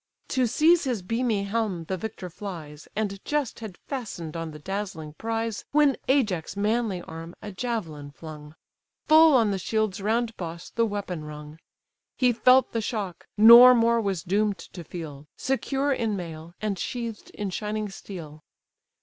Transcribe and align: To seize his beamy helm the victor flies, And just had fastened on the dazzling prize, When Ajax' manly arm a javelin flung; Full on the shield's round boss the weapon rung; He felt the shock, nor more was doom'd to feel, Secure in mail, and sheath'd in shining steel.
To 0.29 0.47
seize 0.47 0.85
his 0.85 1.03
beamy 1.03 1.43
helm 1.43 1.83
the 1.83 1.95
victor 1.95 2.31
flies, 2.31 2.87
And 2.95 3.23
just 3.23 3.59
had 3.59 3.77
fastened 3.77 4.35
on 4.35 4.49
the 4.49 4.57
dazzling 4.57 5.13
prize, 5.13 5.63
When 5.73 5.95
Ajax' 6.07 6.57
manly 6.57 7.03
arm 7.03 7.35
a 7.39 7.51
javelin 7.51 8.09
flung; 8.09 8.55
Full 9.05 9.35
on 9.35 9.51
the 9.51 9.59
shield's 9.59 10.01
round 10.01 10.35
boss 10.37 10.71
the 10.71 10.87
weapon 10.87 11.23
rung; 11.23 11.59
He 12.17 12.33
felt 12.33 12.71
the 12.71 12.81
shock, 12.81 13.27
nor 13.37 13.75
more 13.75 14.01
was 14.01 14.23
doom'd 14.23 14.57
to 14.57 14.83
feel, 14.83 15.27
Secure 15.37 15.93
in 15.93 16.15
mail, 16.15 16.55
and 16.59 16.79
sheath'd 16.79 17.29
in 17.35 17.51
shining 17.51 17.87
steel. 17.87 18.43